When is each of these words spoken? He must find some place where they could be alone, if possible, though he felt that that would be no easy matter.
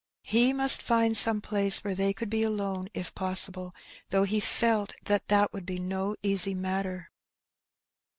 He 0.23 0.51
must 0.51 0.81
find 0.81 1.15
some 1.15 1.41
place 1.41 1.83
where 1.83 1.93
they 1.93 2.11
could 2.11 2.31
be 2.31 2.41
alone, 2.41 2.89
if 2.91 3.13
possible, 3.13 3.71
though 4.09 4.23
he 4.23 4.39
felt 4.39 4.93
that 5.03 5.27
that 5.27 5.53
would 5.53 5.63
be 5.67 5.77
no 5.77 6.15
easy 6.23 6.55
matter. 6.55 7.11